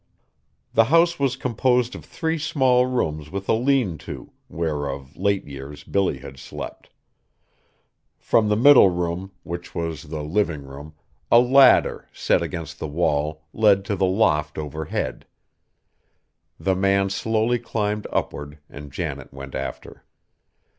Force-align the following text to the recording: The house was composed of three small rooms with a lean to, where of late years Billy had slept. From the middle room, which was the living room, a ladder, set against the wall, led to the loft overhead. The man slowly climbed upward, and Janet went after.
The 0.73 0.85
house 0.85 1.19
was 1.19 1.35
composed 1.35 1.93
of 1.93 2.03
three 2.03 2.39
small 2.39 2.87
rooms 2.87 3.29
with 3.29 3.47
a 3.47 3.53
lean 3.53 3.99
to, 3.99 4.31
where 4.47 4.87
of 4.87 5.15
late 5.15 5.45
years 5.45 5.83
Billy 5.83 6.17
had 6.17 6.39
slept. 6.39 6.89
From 8.17 8.49
the 8.49 8.55
middle 8.55 8.89
room, 8.89 9.31
which 9.43 9.75
was 9.75 10.05
the 10.05 10.23
living 10.23 10.63
room, 10.63 10.95
a 11.31 11.37
ladder, 11.39 12.07
set 12.11 12.41
against 12.41 12.79
the 12.79 12.87
wall, 12.87 13.43
led 13.53 13.85
to 13.85 13.95
the 13.95 14.03
loft 14.07 14.57
overhead. 14.57 15.27
The 16.59 16.75
man 16.75 17.11
slowly 17.11 17.59
climbed 17.59 18.07
upward, 18.11 18.57
and 18.71 18.91
Janet 18.91 19.31
went 19.31 19.53
after. 19.53 20.03